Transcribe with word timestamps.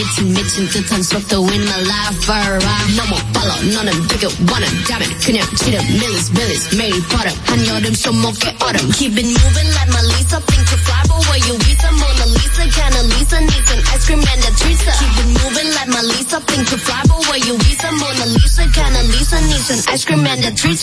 미친 0.00 0.32
미친 0.32 0.66
듯한 0.70 1.02
win 1.44 1.60
my 1.60 1.76
life 1.84 2.32
alright 2.32 2.96
너무 2.96 3.16
빨라 3.34 3.54
너는 3.60 4.08
비교와는 4.08 4.84
다른 4.88 5.04
그냥 5.20 5.44
지름 5.56 5.84
millies 6.00 6.32
millies 6.32 6.64
them. 6.72 7.04
버릇 7.08 7.36
한여름 7.44 7.92
for 8.32 8.48
autumn. 8.64 8.88
Keep 8.96 9.18
it 9.20 9.28
moving 9.28 9.68
like 9.76 9.92
Melissa 9.92 10.40
Think 10.40 10.64
to 10.72 10.76
fly 10.80 11.04
but 11.04 11.20
where 11.28 11.42
you 11.44 11.52
be 11.60 11.76
some 11.76 12.00
Mona 12.00 12.26
Lisa. 12.32 12.64
Kinda 12.72 13.02
Lisa 13.12 13.40
need 13.44 13.68
an 13.76 13.80
ice 13.92 14.04
cream 14.08 14.24
and 14.24 14.40
a 14.40 14.50
treat? 14.56 14.80
Keep 14.80 15.18
it 15.20 15.28
moving 15.36 15.68
like 15.76 15.90
Melissa 15.92 16.40
Think 16.48 16.64
to 16.72 16.78
fly 16.80 17.02
but 17.04 17.20
where 17.28 17.42
you 17.44 17.54
be 17.60 17.72
some 17.76 17.96
Mona 18.00 18.24
Lisa. 18.40 18.64
Kinda 18.72 19.02
Lisa 19.04 19.38
need 19.52 19.68
an 19.68 19.80
ice 19.92 20.04
cream 20.08 20.24
and 20.24 20.44
a 20.48 20.50
treat? 20.56 20.80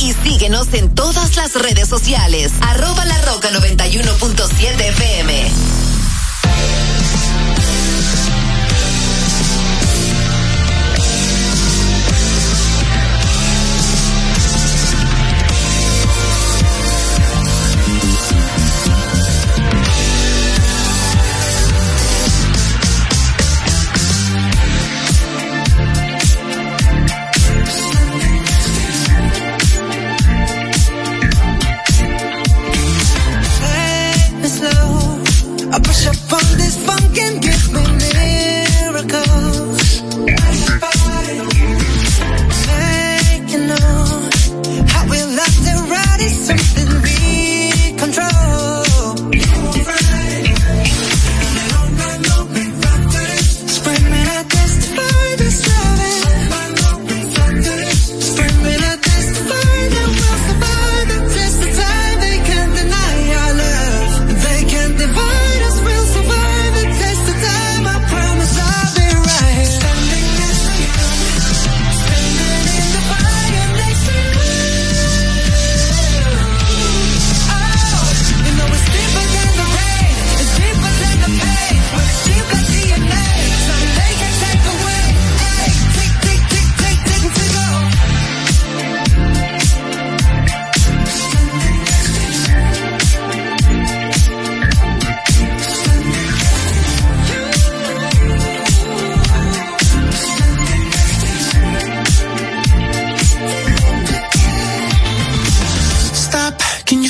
y 0.00 0.12
síguenos 0.12 0.68
en 0.74 0.94
todas 0.94 1.34
las 1.36 1.54
redes 1.54 1.88
sociales. 1.88 2.52
Arroba 2.60 3.06
la 3.06 3.18
roca 3.22 3.48
91.7 3.50 4.80
FM. 4.88 5.25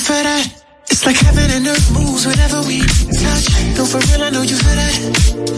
for 0.06 0.23
that. 0.23 0.47
It's 0.88 1.05
like 1.05 1.17
heaven 1.19 1.50
and 1.50 1.67
earth 1.67 1.91
moves 1.91 2.26
whenever 2.31 2.62
we 2.62 2.79
touch. 2.79 3.47
No, 3.75 3.82
for 3.82 3.99
real, 4.06 4.23
I 4.23 4.31
know 4.31 4.43
you 4.47 4.55
feel 4.55 4.79
that. 4.79 4.94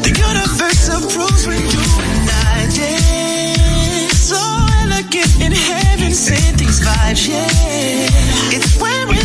The 0.01 0.09
universe 0.09 0.89
approves 0.89 1.45
when 1.45 1.61
you 1.61 1.85
and 1.85 2.29
I 2.33 2.65
dance. 2.73 4.17
So 4.33 4.41
elegant 4.89 5.33
in 5.45 5.53
heaven, 5.53 6.13
send 6.17 6.59
these 6.59 6.81
vibes, 6.81 7.29
yeah. 7.29 8.57
It's 8.57 8.73
when 8.81 9.09
we 9.13 9.18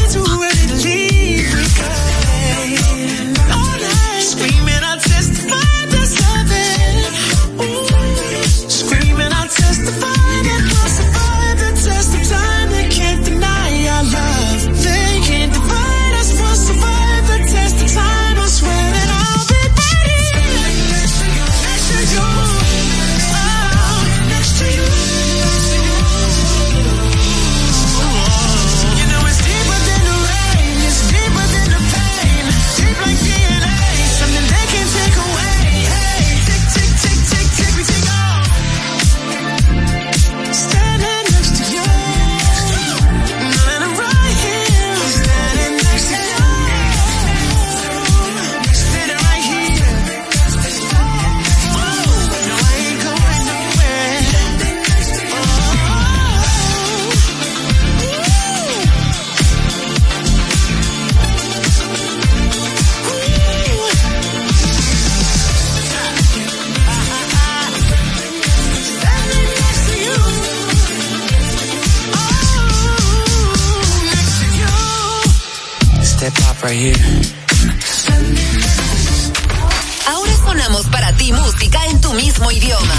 Ahora 80.08 80.34
sonamos 80.44 80.88
para 80.88 81.16
ti 81.16 81.32
música 81.32 81.86
en 81.86 82.02
tu 82.02 82.12
mismo 82.14 82.50
idioma. 82.50 82.96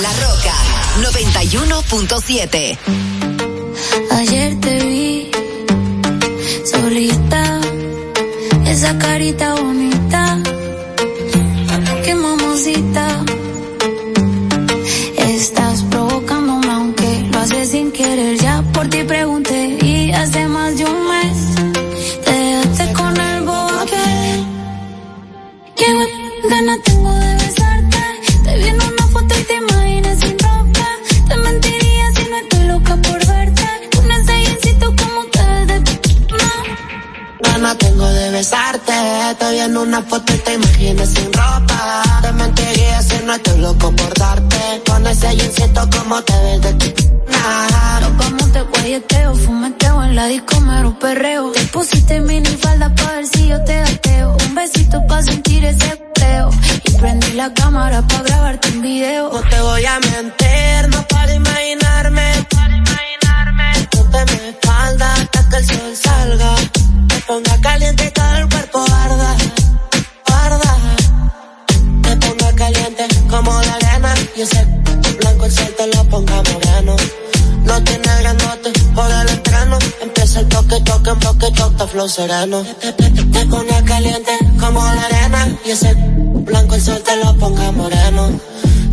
La 0.00 0.10
Roca 0.14 0.54
91.7. 1.02 2.78
Ayer 4.12 4.58
te 4.60 4.74
vi 4.86 5.30
solita, 6.64 7.60
esa 8.64 8.96
carita 8.96 9.54
bonita, 9.54 10.38
qué 12.04 12.14
mamosita 12.14 13.11
flow 81.92 82.08
sereno. 82.08 82.64
Te 82.80 83.46
pone 83.46 83.84
caliente 83.84 84.32
como 84.58 84.80
la 84.82 85.02
arena. 85.02 85.46
Y 85.64 85.70
ese 85.70 85.94
blanco 85.94 86.74
el 86.74 86.82
sol 86.82 87.02
te 87.04 87.16
lo 87.16 87.36
ponga 87.36 87.70
moreno. 87.70 88.30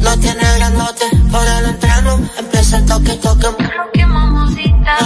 Lo 0.01 0.17
tiene 0.17 0.43
grandote 0.57 1.05
por 1.31 1.45
el 1.47 1.65
entreno. 1.65 2.19
Empieza 2.37 2.77
el 2.77 2.85
toque, 2.85 3.13
toque. 3.15 3.47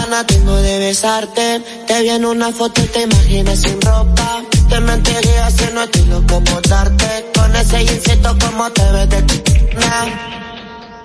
Ana, 0.01 0.25
tengo 0.25 0.55
de 0.55 0.79
besarte. 0.79 1.61
Te 1.87 2.01
vi 2.01 2.09
en 2.09 2.25
una 2.25 2.51
foto 2.51 2.81
y 2.81 2.85
te 2.85 3.03
imaginas 3.03 3.59
sin 3.59 3.79
ropa. 3.81 4.41
Te 4.69 4.79
mentiría 4.79 5.51
si 5.51 5.65
no 5.73 5.83
estoy 5.83 6.05
loco 6.05 6.43
por 6.43 6.61
darte. 6.67 7.31
Con 7.35 7.55
ese 7.55 7.83
insecto 7.83 8.35
como 8.43 8.71
te 8.71 8.91
ves 8.91 9.09
de 9.09 9.21
ti. 9.23 9.43
Nah. 9.75 10.05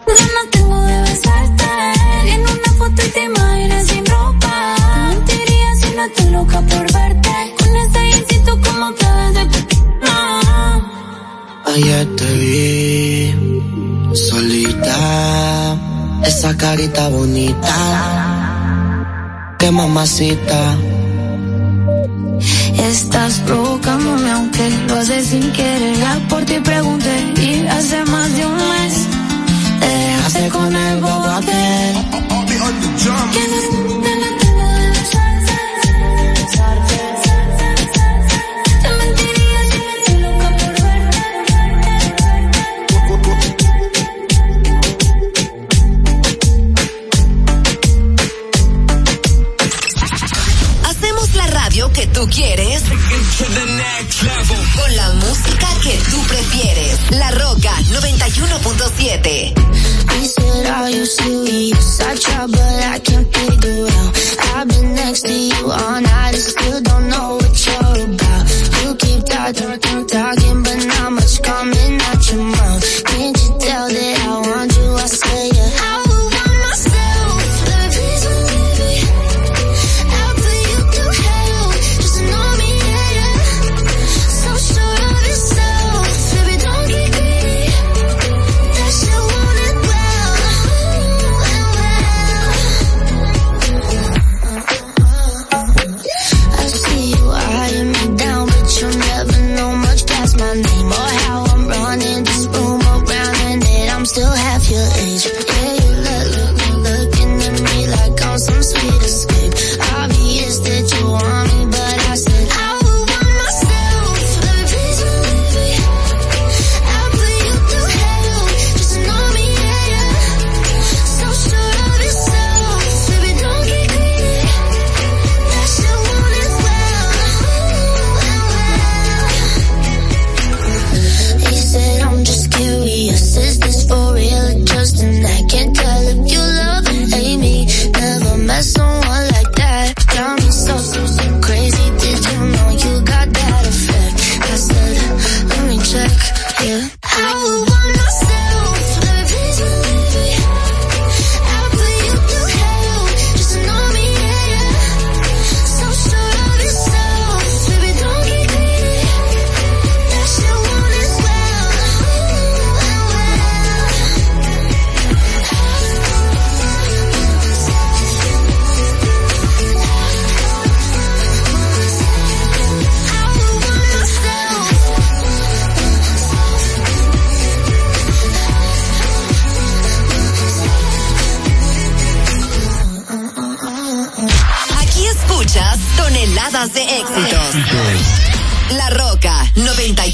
Yo 0.06 0.26
no 0.36 0.50
tengo 0.50 0.80
de 0.80 1.00
besarte. 1.02 1.64
En 2.32 2.40
una 2.40 2.72
foto 2.78 3.02
y 3.06 3.10
te 3.10 3.24
imaginas 3.24 3.86
sin 3.86 4.07
nena, 5.98 6.06
estoy 6.06 6.30
loca 6.30 6.60
por 6.60 6.92
verte. 6.92 7.54
Con 7.58 7.76
ese 7.76 8.06
instinto 8.18 8.60
como 8.60 8.94
que 8.94 9.06
desde 9.34 9.66
ah. 10.04 10.80
Ayer 11.66 12.16
te 12.16 12.32
vi 12.34 13.34
solita, 14.14 15.76
esa 16.24 16.56
carita 16.56 17.08
bonita, 17.08 17.74
que 19.58 19.70
mamacita. 19.70 20.76
Estás 22.78 23.40
provocándome 23.40 24.30
aunque 24.30 24.70
lo 24.86 24.94
haces 24.94 25.26
sin 25.26 25.52
querer. 25.52 25.96
Ya 25.98 26.20
por 26.28 26.44
ti 26.44 26.58
pregunté 26.60 27.34
y 27.36 27.66
hace 27.66 28.04
más 28.04 28.34
de 28.36 28.46
un 28.46 28.56
mes 28.56 29.06
te 29.80 29.86
dejaste 29.86 30.48
con 30.48 30.74
el 30.74 31.00
bobo 31.00 31.26
aquel. 31.26 32.08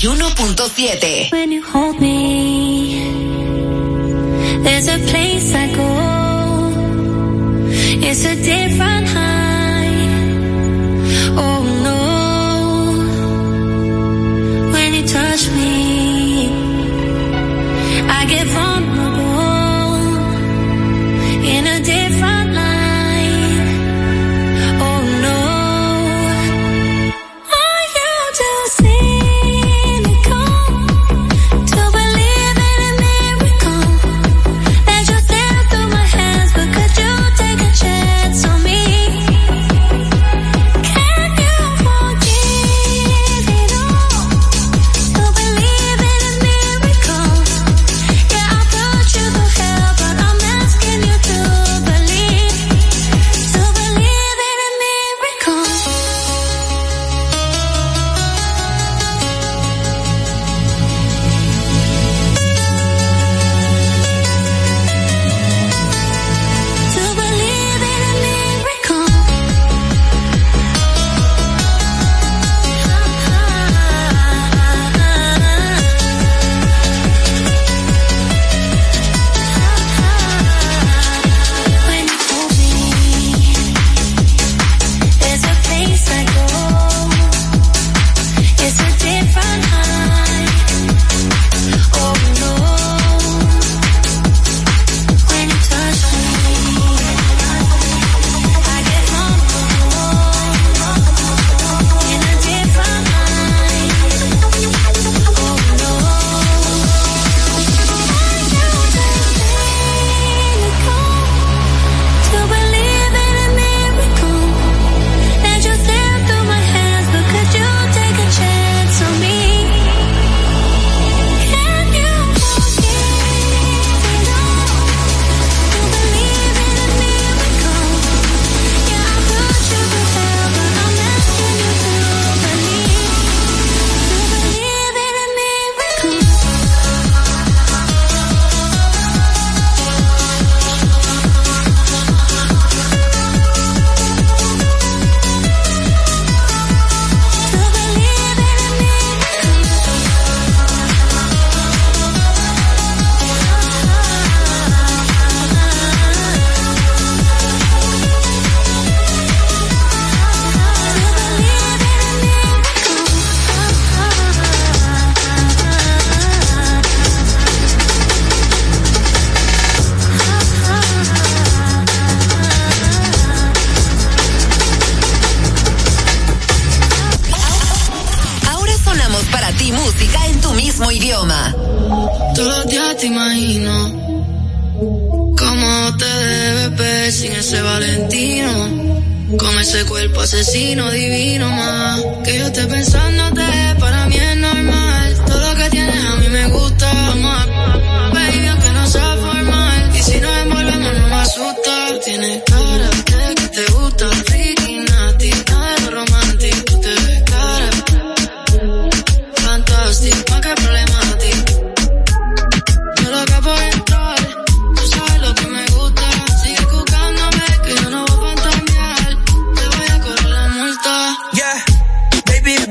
91.7. 0.04 1.30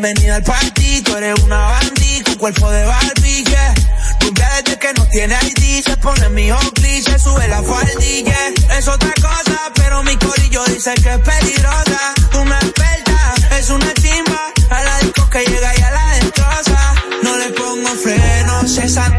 bienvenida 0.03 0.35
al 0.35 0.43
party, 0.43 1.01
tú 1.01 1.15
eres 1.15 1.39
una 1.43 1.57
bandí 1.57 2.21
con 2.23 2.35
cuerpo 2.35 2.69
de 2.71 2.83
Barbie, 2.83 3.43
yeah. 3.45 3.73
Rubia 4.19 4.49
desde 4.61 4.77
que 4.77 4.93
no 4.93 5.07
tiene 5.07 5.35
ID, 5.41 5.81
se 5.81 5.95
pone 5.97 6.27
mi 6.29 6.49
hockey, 6.49 7.01
se 7.01 7.17
sube 7.17 7.47
la 7.47 7.63
faldilla. 7.63 8.37
Es 8.77 8.87
otra 8.89 9.13
cosa, 9.21 9.71
pero 9.75 10.03
mi 10.03 10.17
corillo 10.17 10.65
dice 10.65 10.93
que 10.95 11.13
es 11.13 11.19
peligrosa. 11.19 12.13
Tú 12.31 12.43
me 12.43 12.55
experta, 12.55 13.33
es 13.57 13.69
una 13.69 13.93
chimba, 13.93 14.51
a 14.71 14.83
la 14.83 14.99
disco 14.99 15.29
que 15.29 15.39
llega 15.45 15.73
y 15.77 15.81
a 15.81 15.91
la 15.91 16.15
destroza. 16.15 16.93
No 17.23 17.37
le 17.37 17.49
pongo 17.51 17.89
frenos, 18.03 18.77
esa 18.77 19.09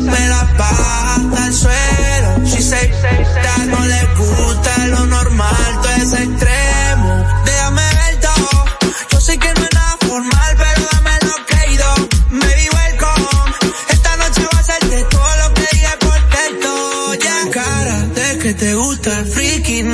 me 0.00 0.28
la 0.28 0.42
baja 0.58 1.14
al 1.44 1.52
suelo. 1.52 2.44
Si 2.44 2.60
se 2.60 2.90
no 3.66 3.84
le 3.84 4.04
gusta. 4.16 4.37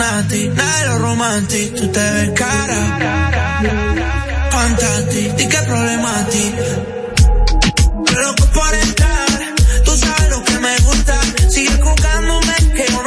nada 0.04 0.84
lo 0.86 0.98
romantic, 0.98 1.74
tú 1.74 1.88
te 1.90 1.98
ves 1.98 2.30
cara. 2.36 3.70
Fantastic, 4.50 5.40
y 5.40 5.48
qué 5.48 5.58
problematic. 5.66 6.54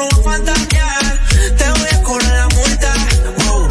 A 0.07 0.23
fantasear. 0.23 1.19
Te 1.57 1.69
voy 1.69 1.89
a 1.91 2.03
cobrar 2.03 2.47
oh. 3.47 3.67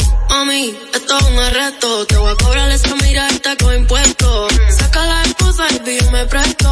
esto 0.94 1.18
es 1.18 1.24
un 1.24 1.38
arresto. 1.38 2.06
Te 2.06 2.16
voy 2.16 2.32
a 2.32 2.36
cobrar 2.36 2.70
esa 2.70 2.94
mirada 2.94 3.56
con 3.60 3.74
impuestos. 3.74 4.52
Saca 4.78 5.04
la 5.04 5.22
esposa 5.22 5.64
y 5.84 5.98
yo 5.98 6.10
me 6.12 6.26
presto. 6.26 6.65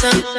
something 0.00 0.37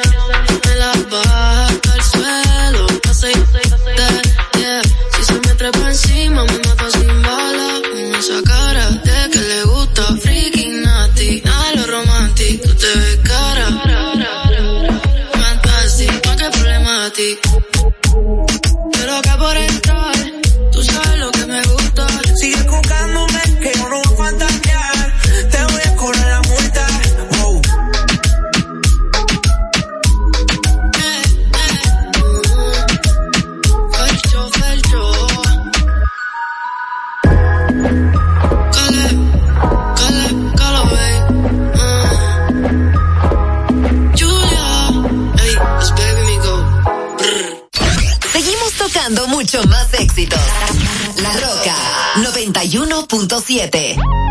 101.7. 53.08 54.29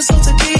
so 0.00 0.14
take 0.22 0.36
deep. 0.38 0.57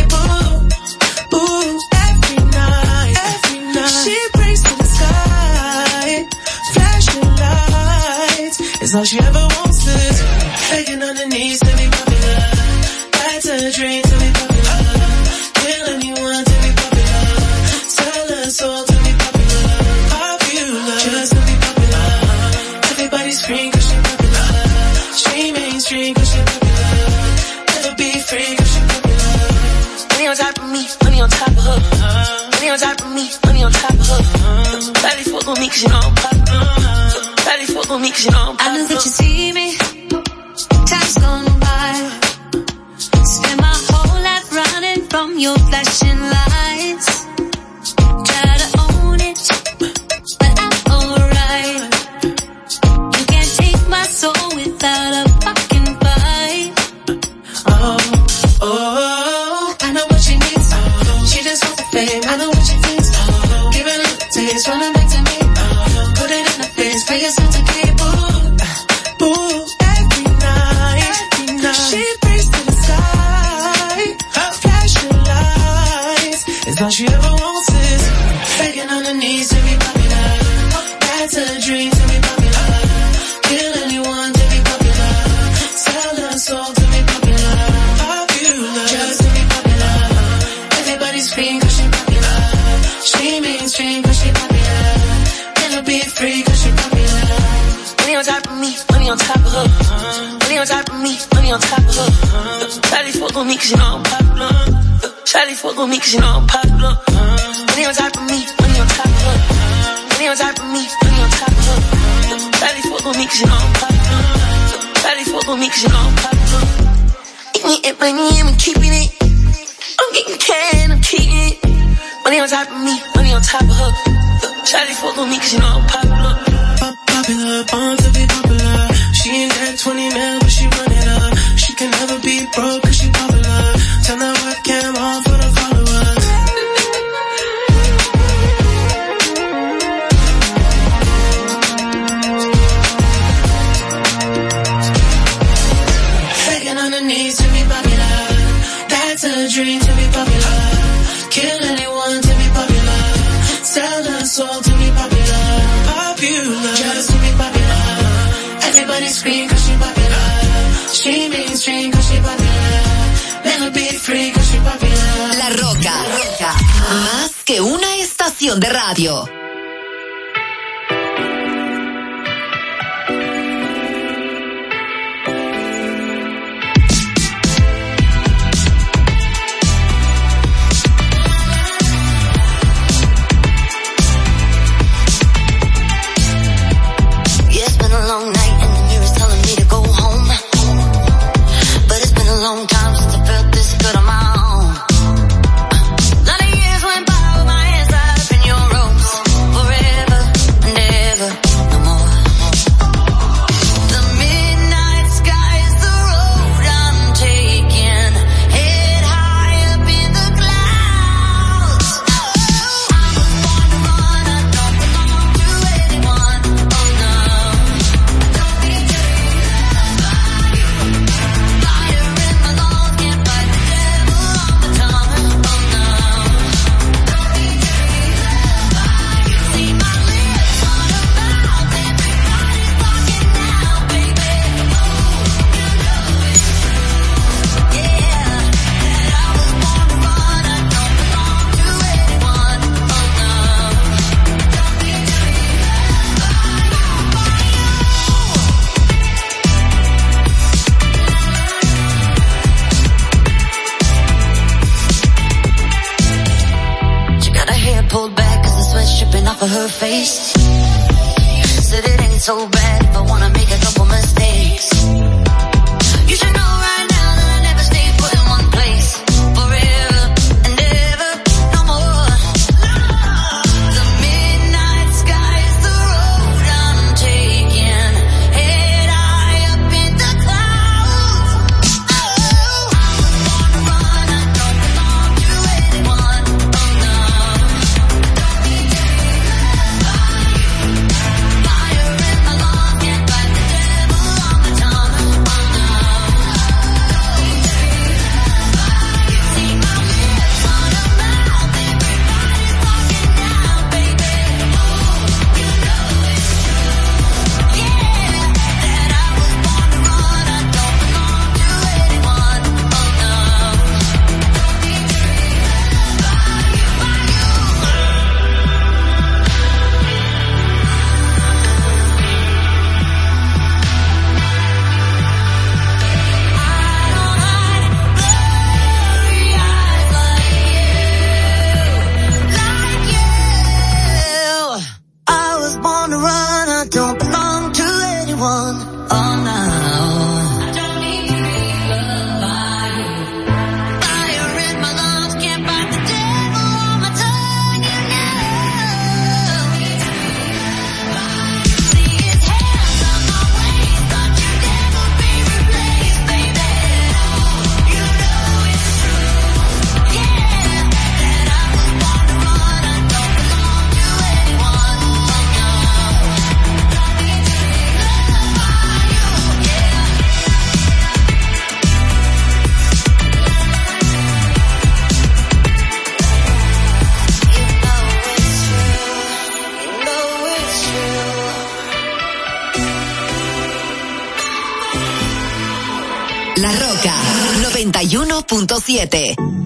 106.7. 388.31 389.38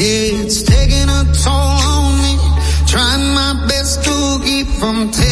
Yeah, 0.00 0.40
it's 0.40 0.62
taking 0.62 1.10
a 1.10 1.22
toll 1.44 1.52
on 1.52 2.22
me. 2.24 2.32
Trying 2.86 3.34
my 3.34 3.66
best 3.68 4.02
to 4.04 4.40
keep 4.42 4.66
from 4.80 5.10
taking 5.10 5.29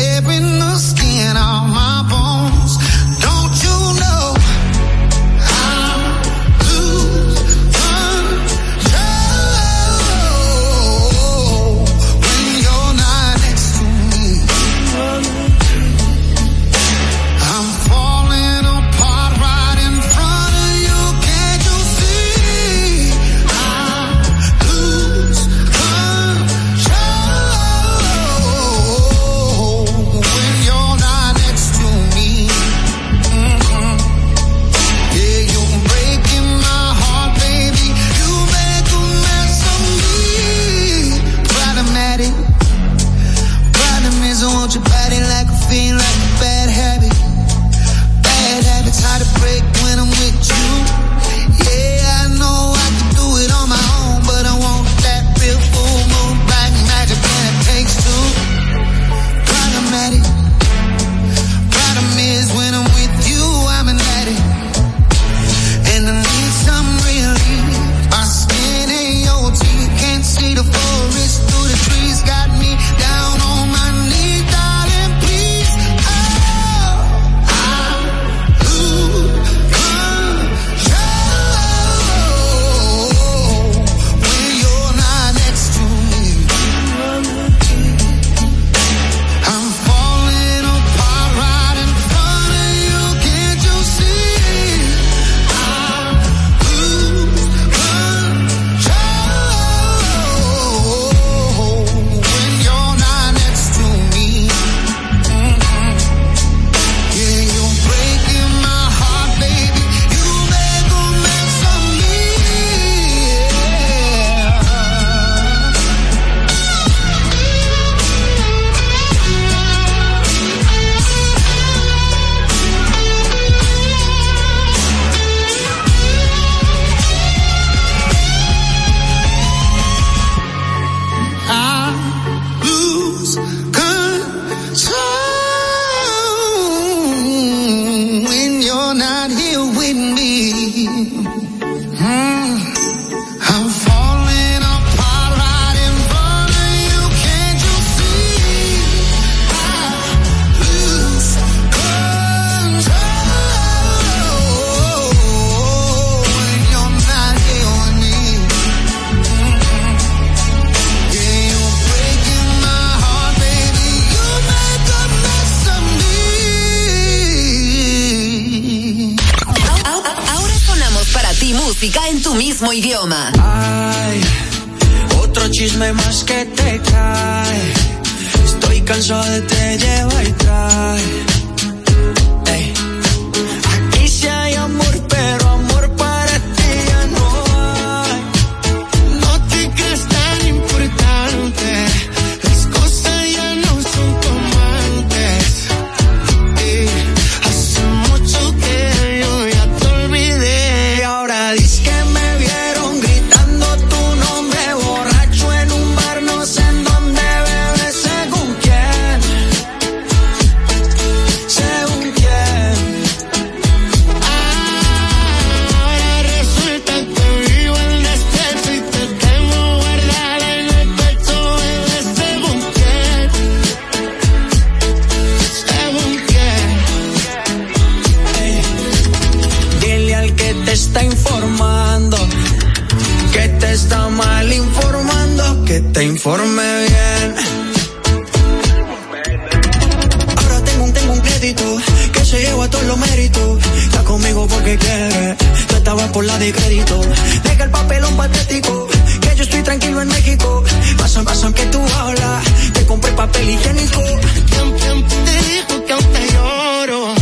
que 241.41 242.25
se 242.25 242.41
lleva 242.41 242.69
todos 242.69 242.85
los 242.87 242.99
méritos. 242.99 243.63
Está 243.85 244.03
conmigo 244.03 244.49
porque 244.49 244.77
quiere, 244.77 245.37
tú 245.69 245.77
estabas 245.77 246.09
por 246.11 246.25
la 246.25 246.37
de 246.37 246.53
crédito. 246.53 247.01
Deja 247.45 247.65
el 247.65 247.71
papelón 247.71 248.17
patético, 248.17 248.89
que 249.21 249.37
yo 249.37 249.43
estoy 249.45 249.63
tranquilo 249.63 250.03
en 250.03 250.09
México. 250.09 250.65
Pasan, 250.99 251.25
pasan 251.25 251.53
que 251.53 251.65
tú 251.67 251.81
hablas, 251.97 252.45
te 252.73 252.85
compré 252.87 253.13
papel 253.13 253.51
higiénico. 253.51 254.03
¿Quién, 254.51 254.73
quién 254.79 255.07
te 255.25 255.33
dijo 255.49 255.85
que 255.85 255.93
aún 255.93 256.05
te 256.13 256.33
lloro? 256.33 257.18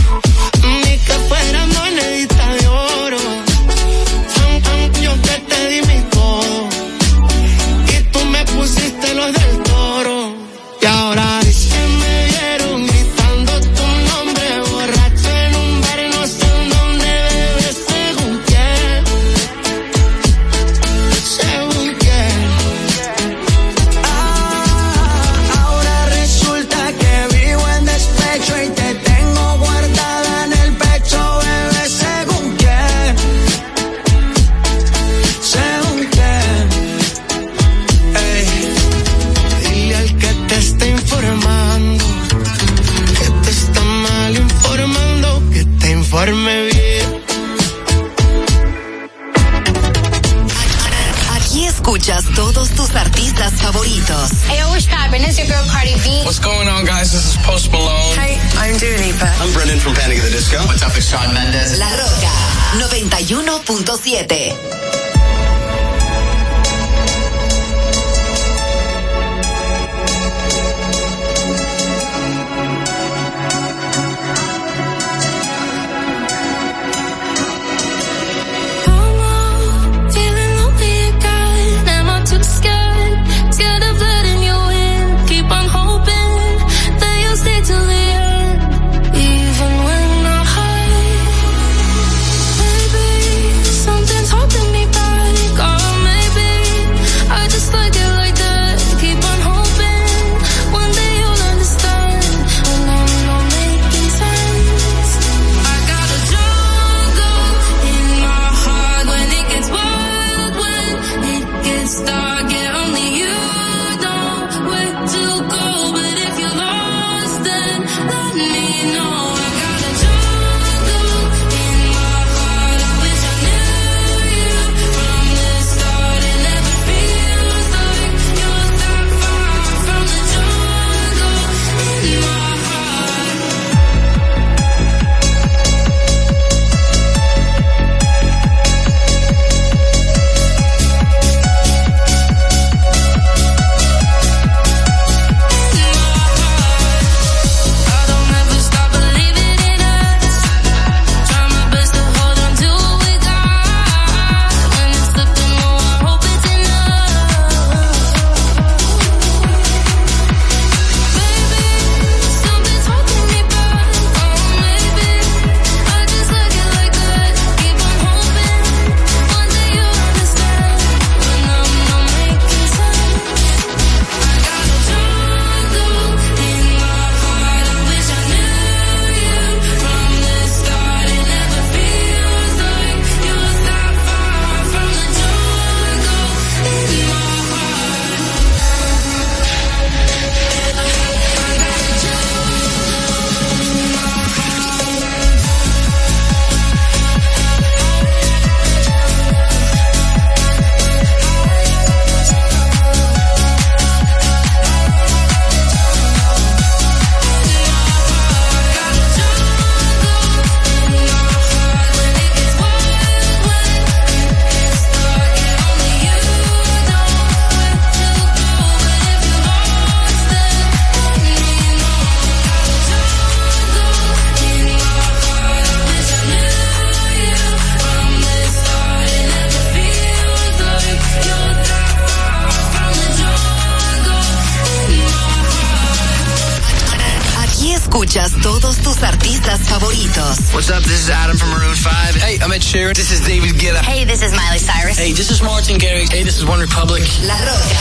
Escuchas 238.26 238.42
todos 238.42 238.76
tus 238.78 239.02
artistas 239.02 239.60
favoritos. 239.60 240.38
What's 240.52 240.70
up? 240.70 240.82
This 240.82 241.04
is 241.04 241.10
Adam 241.10 241.36
from 241.36 241.50
Maroon 241.50 241.74
5. 241.74 242.14
Hey, 242.16 242.38
I'm 242.42 242.52
Ed 242.52 242.62
Sheeran. 242.62 242.94
This 242.94 243.10
is 243.12 243.20
David 243.26 243.54
Guetta. 243.56 243.82
Hey, 243.82 244.04
this 244.04 244.22
is 244.22 244.32
Miley 244.32 244.58
Cyrus. 244.58 244.98
Hey, 244.98 245.12
this 245.12 245.30
is 245.30 245.42
Martin 245.42 245.78
Garrix. 245.78 246.10
Hey, 246.12 246.22
this 246.24 246.38
is 246.38 246.44
One 246.44 246.60
Republic. 246.60 247.02
La 247.24 247.34
Roca 247.34 247.76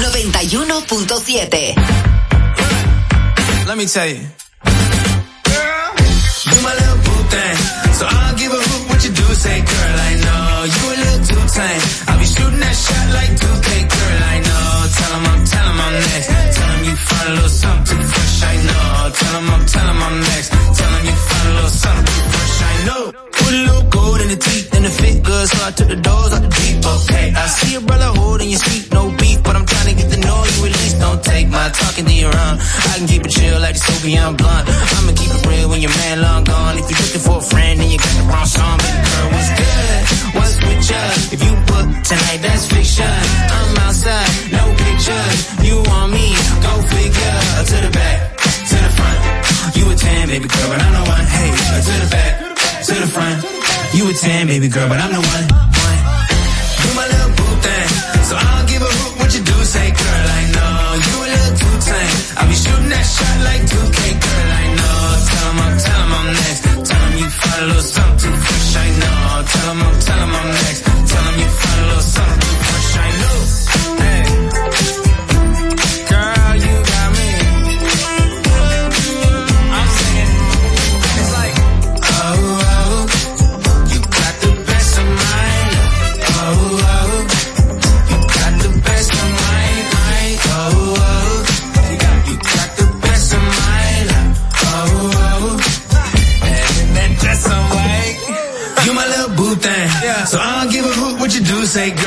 91.7. 0.00 1.74
Let 3.66 3.76
me 3.78 3.86
tell 3.86 4.06
you. 4.08 4.26
Girl, 4.64 5.92
you 6.46 6.62
my 6.62 6.74
little 6.74 6.98
boo 7.04 7.22
thing. 7.30 7.56
So 7.94 8.06
I'll 8.08 8.36
give 8.36 8.52
a 8.52 8.56
hoot 8.56 8.88
what 8.88 9.04
you 9.04 9.10
do. 9.10 9.34
Say, 9.34 9.60
girl, 9.60 10.00
I 10.00 10.14
know 10.24 10.64
you 10.64 10.84
a 10.90 10.96
little 10.96 11.24
too 11.26 11.44
tame. 11.54 11.82
I'll 12.08 12.18
be 12.18 12.24
shooting 12.24 12.60
that 12.60 12.74
shot 12.74 13.08
like 13.14 13.30
2K, 13.36 13.68
girl, 13.88 14.22
I 14.24 14.38
know. 14.40 14.88
Tell 14.96 15.14
'em 15.16 15.29
find 17.08 17.28
a 17.30 17.32
little 17.36 17.48
something 17.48 18.02
fresh, 18.12 18.42
I 18.42 18.54
know. 18.68 19.10
Tell 19.18 19.30
Tell 19.30 19.38
'em 19.38 19.50
I'm, 19.54 19.64
tell 19.66 19.88
'em 19.88 20.02
I'm 20.02 20.20
next. 20.20 20.50
Tell 20.50 20.92
'em 20.96 21.04
you 21.06 21.16
find 21.28 21.46
a 21.50 21.52
little 21.54 21.70
something 21.84 22.24
fresh, 22.32 22.56
I 22.70 22.74
know. 22.86 23.02
Put 23.38 23.52
a 23.54 23.60
little 23.66 23.86
gold 23.94 24.20
in 24.20 24.28
the 24.34 24.40
teeth 24.46 24.74
and 24.74 24.84
the 24.84 24.90
fit 24.90 25.22
good, 25.22 25.46
so 25.48 25.58
I 25.68 25.70
took 25.70 25.88
the 25.88 26.00
doors 26.08 26.32
out 26.34 26.42
the 26.42 26.52
deep, 26.60 26.84
okay. 26.94 27.26
I 27.42 27.46
see 27.46 27.74
a 27.76 27.80
brother 27.80 28.10
holding 28.20 28.50
your 28.50 28.58
seat, 28.58 28.92
no 28.92 29.02
beef, 29.20 29.38
but 29.44 29.54
I'm 29.56 29.66
trying 29.66 29.88
to 29.90 29.94
get 30.00 30.10
the 30.10 30.20
know 30.26 30.40
you 30.52 30.66
at 30.66 30.72
least. 30.80 30.98
Don't 30.98 31.22
take 31.22 31.48
my 31.48 31.68
talking 31.70 32.06
to 32.10 32.12
your 32.24 32.34
own. 32.44 32.56
I 32.90 32.92
can 32.98 33.06
keep 33.06 33.22
it 33.24 33.30
chill 33.30 33.60
like 33.60 33.74
the 33.78 33.82
Soviet 33.86 34.32
blunt. 34.36 34.64
I'ma 34.96 35.12
keep 35.20 35.30
it 35.30 35.46
real 35.46 35.68
when 35.70 35.80
your 35.80 35.94
man 36.02 36.16
long 36.22 36.42
gone. 36.44 36.74
If 36.80 36.90
you're 36.90 37.00
looking 37.04 37.22
for 37.28 37.38
a 37.38 37.46
friend 37.52 37.80
and 37.80 37.90
you 37.92 37.98
got 37.98 38.14
the 38.18 38.24
wrong 38.30 38.46
song, 38.46 38.76
baby 38.82 39.00
girl, 39.08 39.28
what's 39.30 39.50
good? 39.60 40.19
What's 40.36 40.56
with 40.62 40.82
you? 40.90 41.04
If 41.34 41.40
you 41.46 41.52
book 41.70 41.88
tonight, 42.08 42.40
that's 42.42 42.66
fiction. 42.66 43.06
I'm 43.06 43.76
outside, 43.86 44.30
no 44.52 44.62
pictures. 44.82 45.38
You 45.66 45.76
want 45.90 46.12
me? 46.12 46.26
Go 46.64 46.72
figure. 46.94 47.38
To 47.70 47.76
the 47.86 47.90
back, 47.92 48.16
to 48.70 48.76
the 48.84 48.90
front. 48.98 49.18
You 49.76 49.84
a 49.90 49.94
10, 49.94 50.28
baby 50.28 50.48
girl, 50.48 50.68
but 50.72 50.80
I'm 50.80 50.92
the 50.98 51.04
one. 51.14 51.26
Hey, 51.36 51.50
to 51.86 51.94
the 52.02 52.08
back, 52.10 52.32
to 52.88 52.94
the 52.94 53.08
front. 53.14 53.38
You 53.94 54.02
a 54.10 54.12
10, 54.14 54.46
baby 54.46 54.68
girl, 54.68 54.88
but 54.88 54.98
I'm 54.98 55.12
the 55.12 55.22
one. 55.34 55.44
one. 55.50 55.98
You 56.82 56.90
my 56.98 57.06
little 57.12 57.32
boo 57.38 57.52
thing. 57.64 57.88
So 58.28 58.34
I 58.36 58.44
don't 58.54 58.68
give 58.72 58.82
a 58.82 58.90
hoot 58.96 59.12
what 59.20 59.30
you 59.34 59.42
do. 59.44 59.56
Say, 59.74 59.86
girl, 59.90 60.26
I 60.38 60.42
know 60.56 60.74
you 61.06 61.14
a 61.20 61.28
little 61.34 61.54
too 61.60 61.74
tame. 61.86 62.16
I'll 62.38 62.48
be 62.48 62.54
shooting 62.62 62.90
that 62.94 63.06
shot 63.14 63.36
like 63.48 63.62
2K, 63.70 63.98
girl, 64.24 64.48
I 64.62 64.64
know. 64.78 64.98
Tell 65.30 65.46
'em 65.50 65.58
I'm, 65.64 65.74
tell 65.84 66.00
'em 66.00 66.12
I'm 66.18 66.28
next. 66.40 66.60
Tell 66.88 67.02
'em 67.06 67.14
you 67.20 67.28
find 67.40 67.60
a 67.62 67.66
little 67.70 67.82
something 67.96 68.36
fresh, 68.44 68.76
I 68.84 68.88
know. 69.00 69.09
Tell 69.52 69.70
'em 69.70 69.82
I'm, 69.82 69.98
tell 70.00 70.18
'em 70.20 70.34
I'm 70.34 70.48
next. 70.48 70.89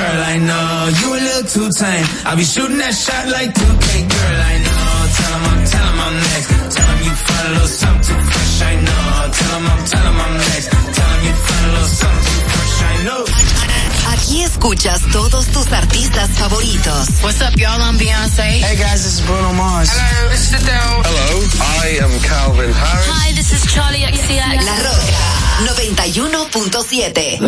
Girl, 0.03 0.21
I 0.33 0.37
know 0.49 0.67
you 0.99 1.07
a 1.15 1.19
little 1.27 1.47
too 1.53 1.69
tame. 1.79 2.07
I'll 2.27 2.37
be 2.37 2.43
shooting 2.43 2.79
that 2.83 2.95
shot 3.03 3.25
like 3.35 3.49
2K, 3.55 3.87
girl, 4.13 4.39
I 4.51 4.55
know. 4.65 4.91
Tell 5.17 5.33
'em 5.37 5.43
I'm, 5.51 5.59
tell 5.71 5.87
'em 5.87 5.99
I'm 6.05 6.15
next. 6.27 6.47
Tell 6.75 6.89
'em 6.91 6.99
you 7.07 7.13
find 7.27 7.45
a 7.47 7.51
little 7.53 7.71
something 7.81 8.03
too 8.07 8.21
fresh, 8.31 8.57
I 8.71 8.73
know. 8.87 9.05
Tell 9.37 9.53
'em 9.57 9.65
I'm, 9.73 9.81
tell 9.91 10.05
'em 10.09 10.19
I'm 10.25 10.33
next. 10.47 10.67
Tell 10.97 11.09
'em 11.13 11.21
you 11.27 11.35
find 11.47 11.65
a 11.65 11.71
little 11.75 11.93
something 12.01 12.25
too 12.29 12.43
fresh, 12.53 12.75
I 12.91 12.95
know. 13.07 13.23
Aquí 14.13 14.37
escuchas 14.43 15.01
todos 15.11 15.45
tus 15.47 15.71
artistas 15.71 16.29
favoritos. 16.37 17.07
What's 17.23 17.41
up, 17.41 17.55
y'all? 17.57 17.81
I'm 17.81 17.97
Beyonce. 17.97 18.61
Hey 18.67 18.75
guys, 18.75 19.03
this 19.03 19.15
is 19.19 19.21
Bruno 19.21 19.53
Mars. 19.53 19.89
Hello, 19.89 20.29
this 20.29 20.43
is 20.47 20.53
Adele. 20.59 21.01
Hello, 21.07 21.29
I 21.83 21.87
am 22.05 22.13
Calvin 22.21 22.73
Harris. 22.73 23.07
Hi, 23.15 23.33
this 23.33 23.51
is 23.51 23.61
Charlie 23.73 24.03
XCX. 24.03 24.63
La 24.67 24.75
Roca 24.87 25.21
91.7. 25.65 27.39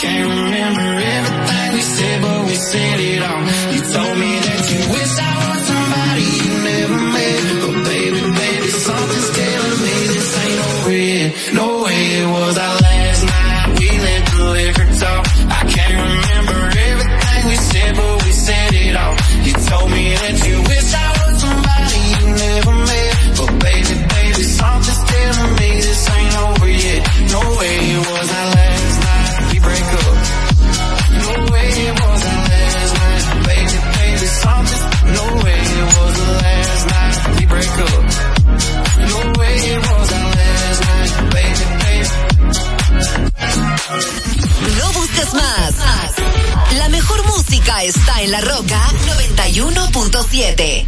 can't 0.00 0.30
remember 0.30 0.89
La 48.30 48.40
Roca 48.42 48.80
91.7. 49.18 50.86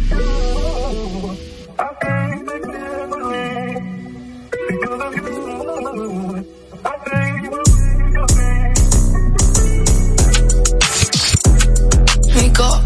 Mico, 12.33 12.81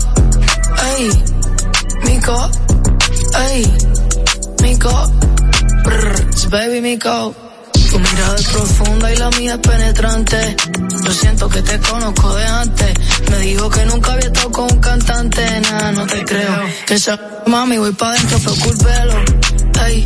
ay, 0.75 1.23
Mico, 2.03 2.49
ay, 3.35 3.73
Mico, 4.63 5.11
brr, 5.85 6.49
baby 6.49 6.81
Mico. 6.81 7.35
Tu 7.91 7.99
mirada 7.99 8.35
es 8.35 8.47
profunda 8.47 9.13
y 9.13 9.17
la 9.17 9.29
mía 9.29 9.53
es 9.53 9.59
penetrante. 9.59 10.55
Lo 11.03 11.11
siento 11.11 11.47
que 11.47 11.61
te 11.61 11.79
conozco 11.79 12.33
de 12.33 12.45
antes. 12.45 12.93
Me 13.30 13.38
dijo 13.39 13.69
que 13.69 13.86
nunca 13.86 14.13
había 14.13 14.28
estado 14.28 14.51
con 14.51 14.71
un 14.71 14.80
cantante. 14.80 15.61
Nada, 15.61 15.91
no 15.91 16.05
te 16.05 16.23
creo. 16.23 16.63
Que 16.86 16.95
esa 16.95 17.19
mami 17.45 17.78
voy 17.78 17.91
pa' 17.93 18.11
dentro, 18.13 18.39
fue 18.39 18.53
culpelo. 18.59 19.13
Ey, 19.86 20.05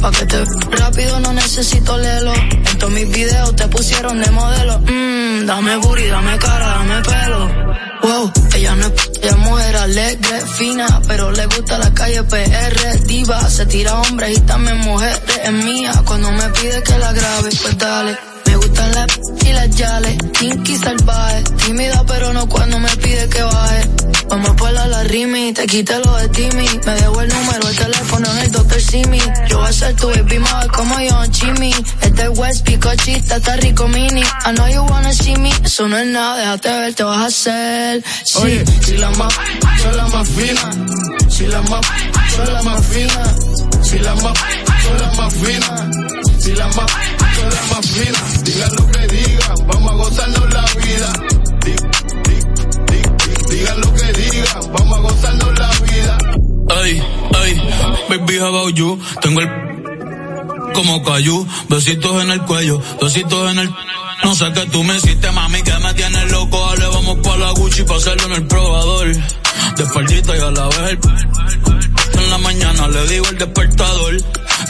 pa' 0.00 0.10
que 0.10 0.26
te 0.26 0.44
rápido 0.72 1.20
no 1.20 1.32
necesito 1.32 1.96
lelo. 1.98 2.34
En 2.34 2.78
todos 2.78 2.92
mis 2.92 3.08
videos 3.10 3.54
te 3.56 3.68
pusieron 3.68 4.20
de 4.20 4.30
modelo. 4.30 4.78
Mmm, 4.80 5.46
dame 5.46 5.76
booty, 5.76 6.06
dame 6.06 6.38
cara, 6.38 6.66
dame 6.66 7.02
pelo. 7.02 7.72
Wow, 8.02 8.32
ella 8.56 8.74
no 8.74 8.86
es, 8.86 8.92
ella 9.22 9.30
es 9.30 9.38
mujer 9.38 9.76
alegre, 9.76 10.40
fina, 10.58 11.00
pero 11.06 11.30
le 11.30 11.46
gusta 11.46 11.78
la 11.78 11.94
calle 11.94 12.24
PR, 12.24 13.06
diva, 13.06 13.48
se 13.48 13.64
tira 13.66 14.00
hombres 14.00 14.38
y 14.38 14.40
también 14.40 14.78
mujeres, 14.78 15.20
es 15.44 15.52
mía, 15.52 16.02
cuando 16.04 16.32
me 16.32 16.48
pide 16.48 16.82
que 16.82 16.98
la 16.98 17.12
grabe, 17.12 17.50
pues 17.62 17.78
dale. 17.78 18.31
Gustan 18.62 18.92
las 18.94 19.06
y 19.44 19.52
las 19.52 19.70
yales, 19.76 20.16
kinky 20.38 20.76
salvaje, 20.76 21.42
tímida 21.64 22.04
pero 22.06 22.32
no 22.32 22.48
cuando 22.48 22.78
me 22.78 22.88
pide 22.96 23.28
que 23.28 23.42
baje. 23.42 23.90
Vamos 24.28 24.50
a 24.62 24.72
la 24.72 24.86
la 24.86 25.02
rimi, 25.04 25.52
te 25.52 25.66
quité 25.66 25.98
lo 25.98 26.16
de 26.16 26.28
Timmy, 26.28 26.66
me 26.86 26.92
dejo 26.94 27.20
el 27.20 27.28
número, 27.28 27.68
el 27.68 27.76
teléfono 27.76 28.26
en 28.32 28.38
el 28.38 28.50
Dr. 28.50 28.80
Simi. 28.80 29.18
Yo 29.48 29.58
voy 29.58 29.68
a 29.68 29.72
ser 29.72 29.94
tu 29.96 30.08
baby 30.08 30.38
mother 30.38 30.70
como 30.70 30.98
yo, 31.00 31.22
Jimmy. 31.30 31.74
Este 32.00 32.28
West 32.30 32.64
Picochita, 32.64 33.36
está 33.36 33.56
rico 33.56 33.86
mini. 33.88 34.22
I 34.22 34.52
know 34.54 34.66
you 34.68 34.82
wanna 34.84 35.12
see 35.12 35.36
me, 35.36 35.50
eso 35.64 35.86
no 35.86 35.98
es 35.98 36.06
nada, 36.06 36.38
déjate 36.38 36.68
ver, 36.70 36.94
te 36.94 37.04
vas 37.04 37.18
a 37.18 37.26
hacer. 37.26 38.04
Sí, 38.24 38.38
Oye, 38.42 38.64
si 38.86 38.96
la 38.96 39.10
más, 39.10 39.34
son 39.82 39.96
la 39.98 40.08
más 40.08 40.28
fina, 40.28 40.70
si 41.28 41.46
la 41.46 41.62
más, 41.62 41.86
son 42.34 42.54
la 42.54 42.62
más 42.62 42.86
fina, 42.86 43.34
si 43.82 43.98
la 43.98 44.14
más, 44.14 44.38
son 44.82 44.98
la 44.98 45.12
más 45.12 45.34
fina, 45.34 45.90
si 46.38 46.52
la 46.52 46.66
más, 46.68 46.86
lo 48.68 48.88
que 48.88 49.74
vamos 49.78 50.18
a 50.18 50.26
la 50.26 50.64
vida. 50.80 51.12
Lo 53.76 53.94
que 53.94 54.08
vamos 54.72 55.24
a 55.24 55.32
la 55.32 55.70
vida. 55.86 56.18
Ay, 56.74 57.02
ay, 57.34 57.52
baby, 58.08 58.38
about 58.38 58.74
you? 58.74 58.98
Tengo 59.20 59.40
el 59.40 59.72
como 60.74 61.02
cayú, 61.02 61.46
besitos 61.68 62.22
en 62.22 62.30
el 62.30 62.42
cuello, 62.42 62.80
besitos 63.00 63.50
en 63.50 63.58
el... 63.58 63.70
No 64.24 64.34
sé 64.34 64.52
qué 64.54 64.66
tú 64.66 64.82
me 64.84 64.96
hiciste, 64.96 65.30
mami, 65.32 65.62
que 65.62 65.76
me 65.78 65.94
tienes 65.94 66.30
loco. 66.30 66.58
Dale, 66.70 66.86
vamos 66.88 67.18
pa' 67.22 67.36
la 67.36 67.50
Gucci 67.52 67.82
pa' 67.82 67.96
hacerlo 67.96 68.26
en 68.26 68.32
el 68.32 68.46
probador. 68.46 69.06
De 69.06 69.84
y 69.84 70.40
a 70.40 70.50
la 70.50 70.68
vez 70.68 70.90
el... 70.90 70.98
En 72.20 72.30
la 72.30 72.38
mañana 72.38 72.88
le 72.88 73.06
digo 73.08 73.26
el 73.28 73.38
despertador. 73.38 74.16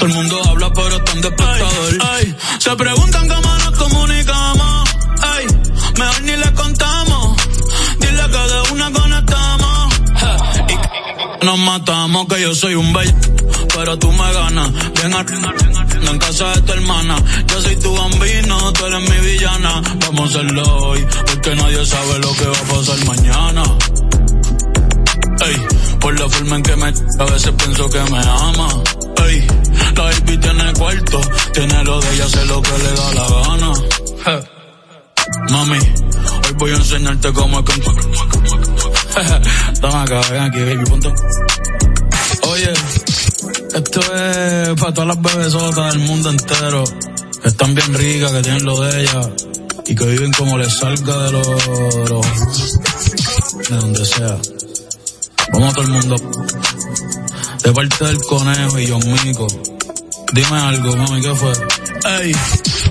Todo 0.03 0.11
el 0.11 0.17
mundo 0.17 0.43
habla, 0.49 0.73
pero 0.73 0.97
está 0.97 1.13
en 1.13 1.21
despertador. 1.21 1.99
Ay, 2.11 2.37
se 2.59 2.75
preguntan 2.75 3.29
cómo 3.29 3.55
nos 3.55 3.71
comunicamos. 3.79 4.91
Ay, 5.21 5.47
mejor 5.97 6.23
ni 6.23 6.37
le 6.39 6.53
contamos. 6.55 7.37
Dile 8.01 8.23
que 8.23 8.53
de 8.53 8.73
una 8.73 8.91
conectamos. 8.91 9.95
Y 10.69 11.45
nos 11.47 11.59
matamos, 11.61 12.27
que 12.27 12.43
yo 12.43 12.53
soy 12.53 12.75
un 12.75 12.93
bello. 12.93 13.15
Pero 13.77 13.97
tú 14.01 14.11
me 14.11 14.33
ganas. 14.33 14.73
Ven 14.73 15.15
a 15.15 15.21
en 15.21 16.19
casa 16.19 16.53
de 16.53 16.63
tu 16.63 16.73
hermana. 16.73 17.17
Yo 17.47 17.63
soy 17.63 17.77
tu 17.77 17.95
bambino, 17.95 18.73
tú 18.73 18.87
eres 18.87 19.09
mi 19.09 19.29
villana. 19.29 19.83
Vamos 20.01 20.21
a 20.21 20.25
hacerlo 20.25 20.63
hoy, 20.79 21.07
porque 21.27 21.55
nadie 21.55 21.87
sabe 21.87 22.19
lo 22.19 22.33
que 22.33 22.47
va 22.47 22.59
a 22.59 22.77
pasar 22.77 23.07
mañana. 23.07 23.63
Ey, 25.47 25.67
por 26.01 26.19
la 26.19 26.29
forma 26.29 26.57
en 26.57 26.63
que 26.65 26.75
me 26.75 26.87
a 26.87 27.25
veces 27.25 27.53
pienso 27.53 27.89
que 27.89 28.01
me 28.11 28.19
ama. 28.19 28.69
Ey, 29.27 29.47
la 29.95 30.05
baby 30.05 30.39
tiene 30.39 30.73
cuarto, 30.75 31.21
tiene 31.53 31.85
lo 31.85 32.01
de 32.01 32.15
ella, 32.15 32.25
hace 32.25 32.45
lo 32.47 32.63
que 32.63 32.79
le 32.79 32.93
da 32.93 33.15
la 33.15 33.29
gana. 33.29 33.73
Mami, 35.51 35.79
hoy 35.79 36.53
voy 36.59 36.71
a 36.73 36.77
enseñarte 36.77 37.33
cómo 37.33 37.59
es 37.61 37.65
que... 37.65 37.81
Toma 39.81 40.03
acá, 40.03 40.21
ven 40.31 40.43
aquí, 40.43 40.61
baby, 40.61 40.85
punto. 40.85 41.13
Oye, 42.49 42.73
esto 43.75 44.01
es 44.01 44.81
para 44.81 44.95
todas 44.95 45.09
las 45.09 45.23
bebesotas 45.23 45.93
del 45.93 46.03
mundo 46.03 46.31
entero, 46.31 46.85
que 47.43 47.49
están 47.49 47.75
bien 47.75 47.95
ricas, 47.95 48.33
que 48.33 48.43
tienen 48.43 48.65
lo 48.65 48.81
de 48.81 49.03
ellas, 49.03 49.29
y 49.87 49.95
que 49.95 50.05
viven 50.07 50.33
como 50.33 50.59
les 50.59 50.73
salga 50.73 51.25
de 51.25 51.33
los, 51.33 51.47
de 53.69 53.77
donde 53.77 54.05
sea. 54.07 54.39
Vamos 55.53 55.71
a 55.71 55.73
todo 55.75 55.85
el 55.85 55.91
mundo. 55.91 56.17
De 57.63 57.73
parte 57.73 58.05
del 58.05 58.19
conejo 58.23 58.79
y 58.79 58.89
John 58.89 59.03
Mico. 59.25 59.47
Dime 60.33 60.59
algo, 60.59 60.97
mami, 60.97 61.21
¿qué 61.21 61.35
fue? 61.35 61.53
Ey, 62.05 62.33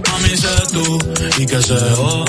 mami, 0.08 0.38
sé 0.38 0.48
tú, 0.72 1.00
y 1.40 1.46
que 1.48 1.62
se 1.62 1.80
jo. 1.96 2.26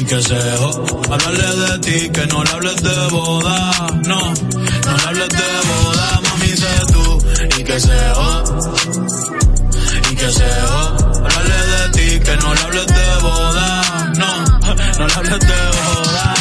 Y 0.00 0.04
que 0.04 0.22
se 0.22 0.56
jo. 0.58 0.86
Hablarle 1.10 1.56
de 1.56 1.78
ti, 1.80 2.10
que 2.10 2.26
no 2.28 2.44
le 2.44 2.50
hables 2.50 2.80
de 2.80 3.08
boda. 3.10 3.72
No, 4.06 4.20
no 4.20 4.96
le 4.96 5.08
hables 5.08 5.28
de 5.30 5.48
boda, 5.68 6.20
mami, 6.28 6.48
sé 6.48 6.74
tú, 6.92 7.18
y 7.58 7.64
que 7.64 7.80
se 7.80 7.98
jo. 8.14 8.44
Y 10.12 10.14
que 10.14 10.30
se 10.30 10.50
jo. 10.68 10.82
Hablarle 11.24 11.60
de 11.74 11.88
ti, 11.90 12.20
que 12.20 12.36
no 12.36 12.54
le 12.54 12.60
hables 12.60 12.86
de 12.86 13.16
boda. 13.20 14.12
No, 14.16 14.44
no 14.98 15.06
le 15.08 15.14
hables 15.14 15.40
de 15.40 15.60
boda. 15.80 16.34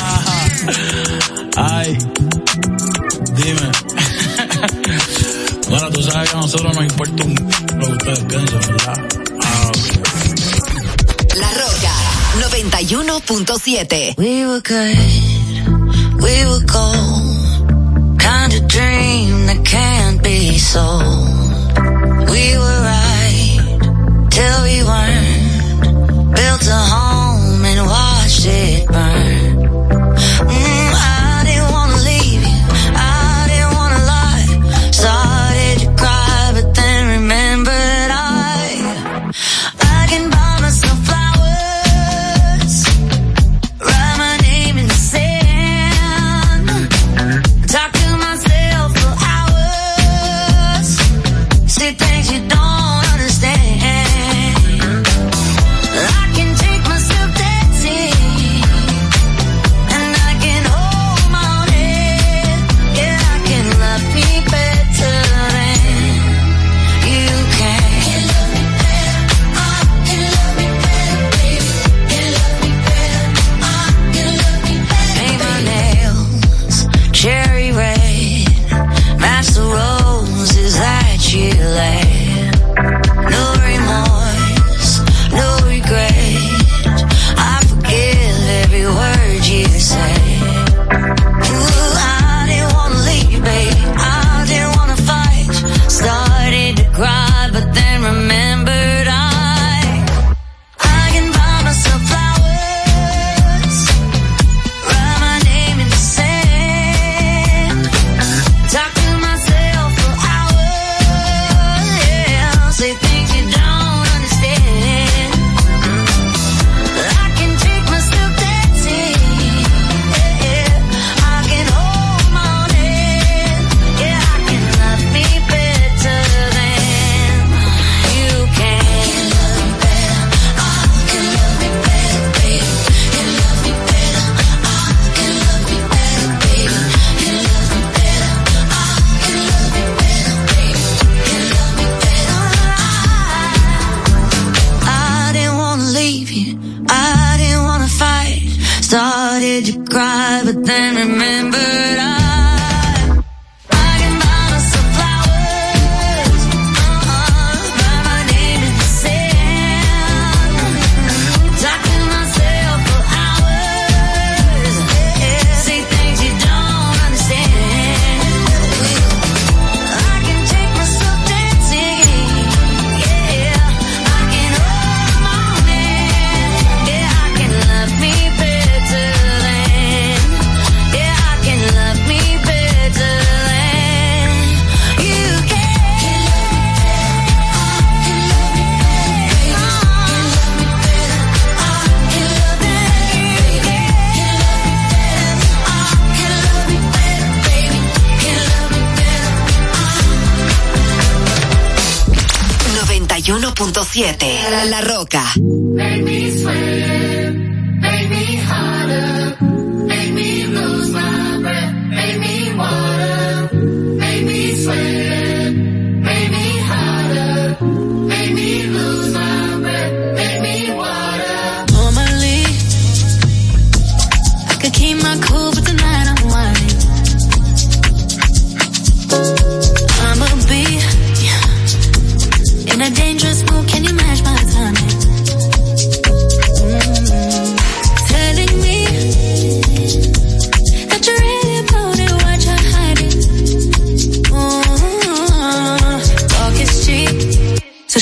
Ay, 1.56 1.98
bueno, 6.20 6.20
tú 6.20 6.20
sabes 6.20 6.30
que 6.30 6.36
a 6.36 6.42
nosotros 6.42 6.76
nos 6.76 6.84
importa 6.86 7.24
un 7.24 7.36
lo 7.80 7.86
que 7.88 7.94
ustedes 7.94 8.20
piensan, 8.26 8.60
¿verdad? 8.60 8.98
Ah, 9.44 9.68
ok. 9.68 9.78
La 11.36 11.50
Roca 11.54 11.94
91.7. 12.58 14.16
We 14.18 14.46
were 14.46 14.62
good, 14.62 14.98
we 16.22 16.46
were 16.46 16.66
gold. 16.66 18.20
Kind 18.20 18.54
of 18.54 18.68
dream 18.68 19.46
that 19.48 19.64
can't 19.64 20.22
be 20.22 20.58
sold. 20.60 21.30
We 22.30 22.58
were 22.58 22.82
right 22.84 23.80
till 24.30 24.64
we 24.64 24.84
weren't. 24.84 26.36
Built 26.36 26.68
a 26.68 26.76
home 26.76 27.66
and 27.66 27.88
watched 27.88 28.46
it 28.46 28.88
burn. 28.88 29.39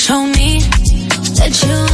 Show 0.08 0.24
me 0.24 0.60
that 1.36 1.52
you 1.66 1.87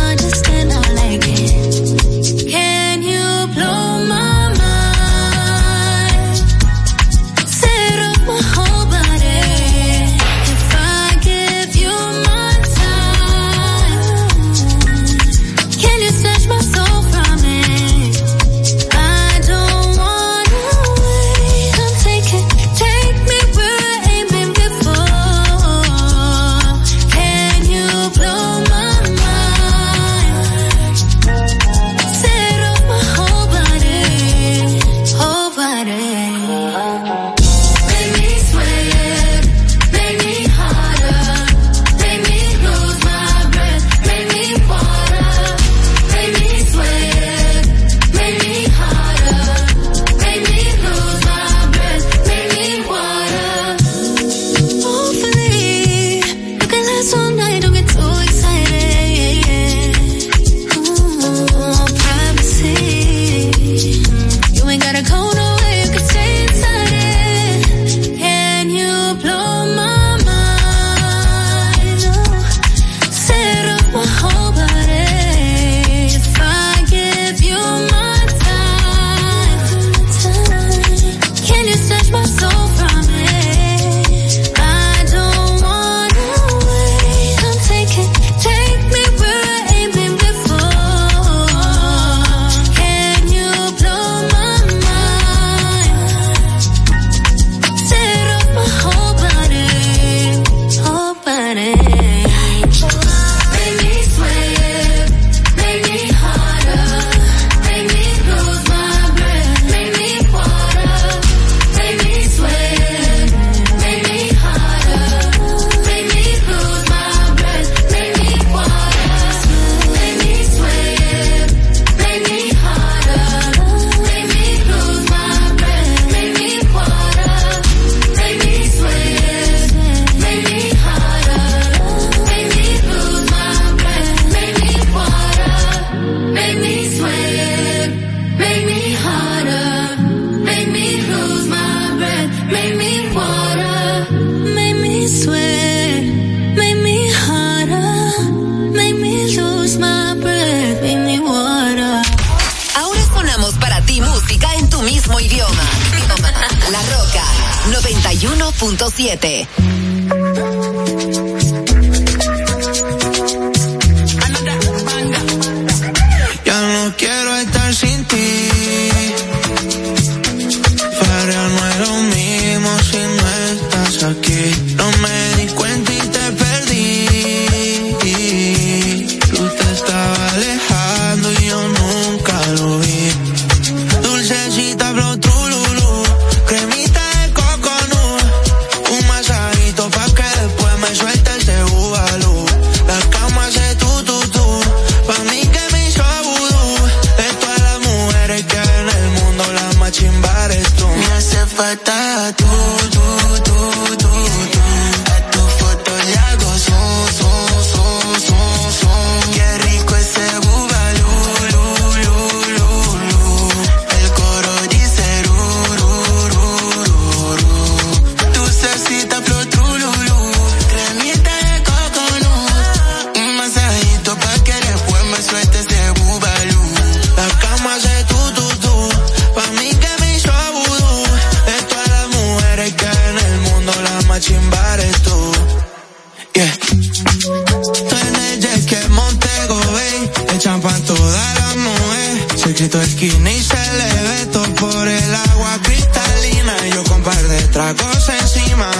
la 241.41 241.55
mujer. 241.57 242.27
Secreto 242.37 242.81
esquina 242.81 243.31
y 243.31 243.43
se 243.43 243.63
le 243.79 243.91
ve 244.09 244.27
todo 244.33 244.55
por 244.55 244.89
el 244.89 245.15
agua 245.15 245.59
cristalina. 245.63 246.55
Y 246.69 246.73
yo 246.75 246.85
con 246.85 247.03
par 247.03 247.23
de 247.23 247.43
tragos 247.49 248.09
encima. 248.21 248.71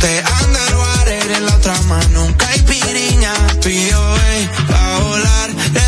Te 0.00 0.22
underwater 0.44 1.30
en 1.32 1.46
la 1.46 1.54
otra 1.56 1.80
mano, 1.82 2.08
nunca 2.20 2.46
hay 2.48 2.60
piriña. 2.62 3.32
Pío, 3.62 4.00
pa' 4.68 4.98
volar, 5.00 5.50
le 5.50 5.80
roté 5.80 5.87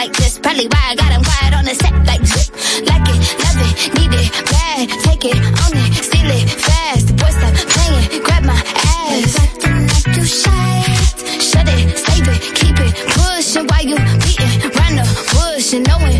like 0.00 0.16
this. 0.16 0.38
Probably 0.38 0.66
why 0.72 0.82
I 0.92 0.94
got 0.96 1.12
him 1.12 1.22
quiet 1.22 1.52
on 1.58 1.64
the 1.68 1.74
set 1.82 1.94
like 2.10 2.24
zip. 2.24 2.48
Like 2.88 3.06
it, 3.12 3.20
love 3.44 3.60
it, 3.68 3.76
need 3.96 4.14
it, 4.22 4.28
bad. 4.52 4.88
Take 5.04 5.24
it, 5.32 5.38
own 5.62 5.76
it, 5.84 5.92
steal 6.08 6.30
it, 6.38 6.46
fast. 6.66 7.06
The 7.08 7.14
boy 7.20 7.32
stop 7.36 7.54
playing, 7.74 8.22
grab 8.24 8.44
my 8.50 8.60
ass. 8.96 9.36
Acting 9.44 9.80
like 9.92 10.08
you 10.16 10.24
shy. 10.24 10.72
Shut 11.48 11.68
it, 11.76 11.84
save 12.04 12.28
it, 12.34 12.40
keep 12.58 12.76
it, 12.86 12.94
pushin'. 13.12 13.66
Why 13.68 13.80
you 13.90 13.96
beating 14.24 14.52
run 14.78 14.92
the 15.00 15.06
bush 15.32 15.68
and 15.76 15.84
knowing 15.88 16.19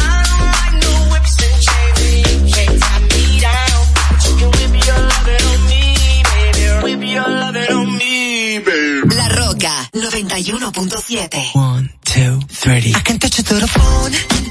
91.7. 10.43 11.55
One, 11.55 11.89
two, 12.03 12.39
three. 12.49 12.93
I 12.95 12.99
can 13.01 13.19
touch 13.19 13.37
you 13.37 13.43
through 13.43 13.59
the 13.59 13.67
phone. 13.67 14.50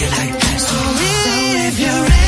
you 0.00 0.06
like 0.06 0.32
that. 0.32 0.60
So 0.60 0.76
if 1.66 1.78
you're 1.80 2.02
ready. 2.04 2.27